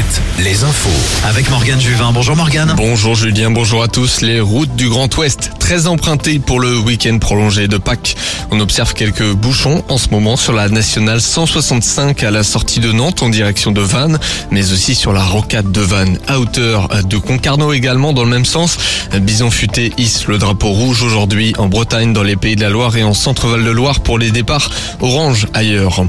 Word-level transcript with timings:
Fête 0.00 0.29
les 0.44 0.64
infos. 0.64 0.88
Avec 1.28 1.50
Morgane 1.50 1.80
Juvin. 1.80 2.12
Bonjour 2.12 2.34
Morgane. 2.34 2.72
Bonjour 2.76 3.14
Julien, 3.14 3.50
bonjour 3.50 3.82
à 3.82 3.88
tous. 3.88 4.22
Les 4.22 4.40
routes 4.40 4.74
du 4.74 4.88
Grand 4.88 5.14
Ouest 5.18 5.50
très 5.58 5.86
empruntées 5.86 6.38
pour 6.38 6.60
le 6.60 6.78
week-end 6.78 7.18
prolongé 7.18 7.68
de 7.68 7.76
Pâques. 7.76 8.16
On 8.50 8.58
observe 8.60 8.94
quelques 8.94 9.32
bouchons 9.32 9.84
en 9.88 9.98
ce 9.98 10.08
moment 10.08 10.36
sur 10.36 10.52
la 10.52 10.68
nationale 10.68 11.20
165 11.20 12.22
à 12.22 12.30
la 12.30 12.42
sortie 12.42 12.80
de 12.80 12.90
Nantes 12.90 13.22
en 13.22 13.28
direction 13.28 13.70
de 13.70 13.82
Vannes, 13.82 14.18
mais 14.50 14.72
aussi 14.72 14.94
sur 14.94 15.12
la 15.12 15.22
rocade 15.22 15.72
de 15.72 15.80
Vannes 15.80 16.18
à 16.26 16.40
hauteur 16.40 16.88
de 17.04 17.18
Concarneau 17.18 17.72
également 17.72 18.12
dans 18.12 18.24
le 18.24 18.30
même 18.30 18.46
sens. 18.46 18.78
Bison 19.20 19.50
futé 19.50 19.92
hisse 19.98 20.26
le 20.26 20.38
drapeau 20.38 20.70
rouge 20.70 21.02
aujourd'hui 21.02 21.52
en 21.58 21.68
Bretagne, 21.68 22.12
dans 22.12 22.22
les 22.22 22.36
Pays 22.36 22.56
de 22.56 22.62
la 22.62 22.70
Loire 22.70 22.96
et 22.96 23.02
en 23.02 23.14
Centre-Val 23.14 23.62
de 23.62 23.70
Loire 23.70 24.00
pour 24.00 24.18
les 24.18 24.30
départs 24.30 24.70
orange 25.00 25.46
ailleurs. 25.52 26.04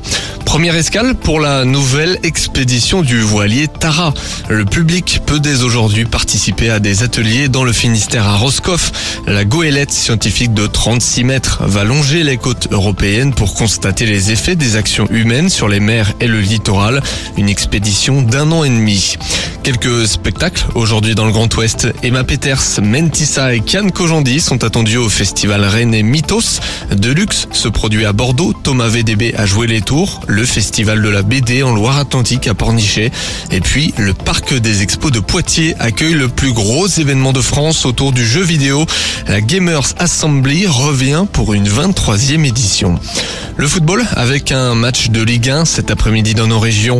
Première 0.45 0.75
escale 0.75 1.15
pour 1.15 1.39
la 1.39 1.63
nouvelle 1.63 2.17
expédition 2.23 3.01
du 3.01 3.21
voilier 3.21 3.67
Tara. 3.67 4.13
Le 4.49 4.65
public 4.65 5.21
peut 5.25 5.39
dès 5.39 5.63
aujourd'hui 5.63 6.05
participer 6.05 6.69
à 6.69 6.79
des 6.79 7.03
ateliers 7.03 7.47
dans 7.47 7.63
le 7.63 7.71
Finistère 7.71 8.27
à 8.27 8.35
Roscoff. 8.35 8.91
La 9.27 9.45
goélette 9.45 9.91
scientifique 9.91 10.53
de 10.53 10.67
36 10.67 11.23
mètres 11.23 11.63
va 11.65 11.83
longer 11.83 12.23
les 12.23 12.37
côtes 12.37 12.67
européennes 12.71 13.33
pour 13.33 13.53
constater 13.53 14.05
les 14.05 14.31
effets 14.31 14.55
des 14.55 14.75
actions 14.75 15.07
humaines 15.09 15.49
sur 15.49 15.67
les 15.67 15.79
mers 15.79 16.13
et 16.19 16.27
le 16.27 16.39
littoral. 16.39 17.01
Une 17.37 17.49
expédition 17.49 18.21
d'un 18.21 18.51
an 18.51 18.63
et 18.63 18.69
demi. 18.69 19.17
Quelques 19.63 20.07
spectacles 20.07 20.65
aujourd'hui 20.73 21.13
dans 21.13 21.25
le 21.25 21.31
Grand 21.31 21.53
Ouest. 21.55 21.87
Emma 22.01 22.23
Peters, 22.23 22.81
Mentissa 22.81 23.53
et 23.53 23.59
Kian 23.59 23.89
Kojandi 23.89 24.39
sont 24.39 24.63
attendus 24.63 24.97
au 24.97 25.07
festival 25.07 25.63
Rennais 25.63 26.01
Mythos. 26.01 26.59
Deluxe 26.91 27.47
se 27.51 27.67
produit 27.67 28.05
à 28.05 28.13
Bordeaux. 28.13 28.53
Thomas 28.53 28.87
VDB 28.87 29.35
a 29.37 29.45
joué 29.45 29.67
les 29.67 29.81
tours. 29.81 30.21
Le 30.27 30.45
festival 30.45 31.01
de 31.03 31.09
la 31.09 31.21
BD 31.21 31.61
en 31.61 31.73
Loire-Atlantique 31.73 32.47
à 32.47 32.55
Pornichet. 32.55 33.11
Et 33.51 33.61
puis, 33.61 33.93
le 33.97 34.15
parc 34.15 34.53
des 34.55 34.81
expos 34.81 35.11
de 35.11 35.19
Poitiers 35.19 35.75
accueille 35.79 36.15
le 36.15 36.27
plus 36.27 36.53
gros 36.53 36.87
événement 36.87 37.31
de 37.31 37.41
France 37.41 37.85
autour 37.85 38.13
du 38.13 38.25
jeu 38.25 38.41
vidéo. 38.41 38.87
La 39.27 39.41
Gamers 39.41 39.93
Assembly 39.99 40.65
revient 40.65 41.25
pour 41.31 41.53
une 41.53 41.67
23e 41.67 42.45
édition. 42.45 42.99
Le 43.61 43.67
football 43.67 44.03
avec 44.15 44.51
un 44.51 44.73
match 44.73 45.11
de 45.11 45.21
Ligue 45.21 45.51
1 45.51 45.65
cet 45.65 45.91
après-midi 45.91 46.33
dans 46.33 46.47
nos 46.47 46.59
régions. 46.59 46.99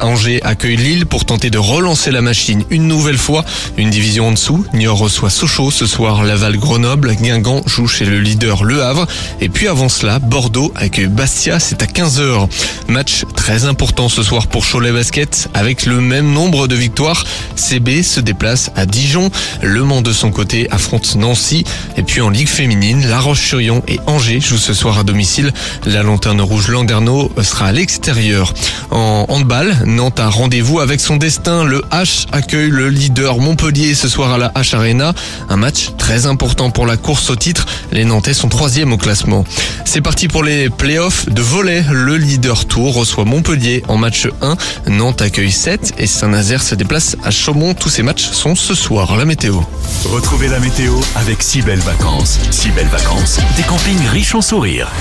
Angers 0.00 0.40
accueille 0.44 0.76
Lille 0.76 1.06
pour 1.06 1.24
tenter 1.24 1.50
de 1.50 1.58
relancer 1.58 2.12
la 2.12 2.20
machine 2.20 2.62
une 2.70 2.86
nouvelle 2.86 3.18
fois. 3.18 3.44
Une 3.76 3.90
division 3.90 4.28
en 4.28 4.30
dessous, 4.30 4.64
Niort 4.74 4.96
reçoit 4.96 5.28
Sochaux 5.28 5.72
ce 5.72 5.86
soir, 5.86 6.22
Laval 6.22 6.56
Grenoble, 6.56 7.16
Guingamp 7.16 7.62
joue 7.66 7.88
chez 7.88 8.04
le 8.04 8.20
leader 8.20 8.62
Le 8.62 8.84
Havre. 8.84 9.08
Et 9.40 9.48
puis 9.48 9.66
avant 9.66 9.88
cela, 9.88 10.20
Bordeaux 10.20 10.72
accueille 10.76 11.08
Bastia, 11.08 11.58
c'est 11.58 11.82
à 11.82 11.86
15h. 11.86 12.48
Match 12.86 13.24
très 13.34 13.64
important 13.64 14.08
ce 14.08 14.22
soir 14.22 14.46
pour 14.46 14.64
Cholet 14.64 14.92
Basket 14.92 15.48
avec 15.52 15.84
le 15.84 16.00
même 16.00 16.32
nombre 16.32 16.68
de 16.68 16.76
victoires. 16.76 17.24
CB 17.56 18.04
se 18.04 18.20
déplace 18.20 18.70
à 18.76 18.86
Dijon. 18.86 19.32
Le 19.62 19.82
Mans 19.82 20.02
de 20.02 20.12
son 20.12 20.30
côté 20.30 20.70
affronte 20.70 21.16
Nancy. 21.16 21.64
Et 21.96 22.04
puis 22.04 22.20
en 22.20 22.30
Ligue 22.30 22.46
féminine, 22.46 23.04
La 23.08 23.18
Roche-sur-Yon 23.18 23.82
et 23.88 23.98
Angers 24.06 24.38
jouent 24.38 24.58
ce 24.58 24.74
soir 24.74 24.96
à 25.00 25.02
domicile. 25.02 25.52
La 25.88 26.02
lanterne 26.02 26.42
rouge 26.42 26.68
Landerneau 26.68 27.32
sera 27.42 27.68
à 27.68 27.72
l'extérieur. 27.72 28.52
En 28.90 29.24
handball, 29.30 29.74
Nantes 29.86 30.20
a 30.20 30.28
rendez-vous 30.28 30.80
avec 30.80 31.00
son 31.00 31.16
destin. 31.16 31.64
Le 31.64 31.80
H 31.90 32.26
accueille 32.30 32.68
le 32.68 32.90
leader 32.90 33.38
Montpellier 33.38 33.94
ce 33.94 34.06
soir 34.06 34.32
à 34.32 34.36
la 34.36 34.48
H 34.50 34.76
Arena. 34.76 35.14
Un 35.48 35.56
match 35.56 35.92
très 35.96 36.26
important 36.26 36.68
pour 36.68 36.84
la 36.84 36.98
course 36.98 37.30
au 37.30 37.36
titre. 37.36 37.64
Les 37.90 38.04
Nantais 38.04 38.34
sont 38.34 38.50
troisième 38.50 38.92
au 38.92 38.98
classement. 38.98 39.46
C'est 39.86 40.02
parti 40.02 40.28
pour 40.28 40.44
les 40.44 40.68
playoffs 40.68 41.26
de 41.30 41.40
volet. 41.40 41.82
Le 41.90 42.18
leader 42.18 42.66
Tour 42.66 42.94
reçoit 42.94 43.24
Montpellier 43.24 43.82
en 43.88 43.96
match 43.96 44.28
1. 44.42 44.56
Nantes 44.90 45.22
accueille 45.22 45.50
7 45.50 45.94
et 45.96 46.06
Saint-Nazaire 46.06 46.62
se 46.62 46.74
déplace 46.74 47.16
à 47.24 47.30
Chaumont. 47.30 47.72
Tous 47.72 47.88
ces 47.88 48.02
matchs 48.02 48.28
sont 48.30 48.54
ce 48.54 48.74
soir. 48.74 49.16
La 49.16 49.24
météo. 49.24 49.60
Retrouvez 50.04 50.48
la 50.48 50.58
météo 50.58 50.92
avec 51.16 51.42
si 51.42 51.62
belles 51.62 51.78
vacances. 51.80 52.38
Si 52.50 52.68
belles 52.72 52.88
vacances, 52.88 53.38
des 53.56 53.62
campings 53.62 54.06
riches 54.08 54.34
en 54.34 54.42
sourires. 54.42 54.92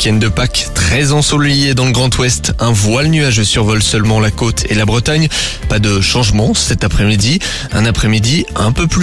De 0.00 0.28
Pâques 0.28 0.68
très 0.74 1.12
ensoleillé 1.12 1.74
dans 1.74 1.84
le 1.84 1.92
Grand 1.92 2.16
Ouest. 2.16 2.54
Un 2.58 2.72
voile 2.72 3.08
nuageux 3.08 3.44
survole 3.44 3.82
seulement 3.82 4.18
la 4.18 4.30
côte 4.30 4.64
et 4.70 4.74
la 4.74 4.86
Bretagne. 4.86 5.28
Pas 5.68 5.78
de 5.78 6.00
changement 6.00 6.54
cet 6.54 6.84
après-midi. 6.84 7.38
Un 7.72 7.84
après-midi 7.84 8.46
un 8.56 8.72
peu 8.72 8.86
plus 8.86 8.98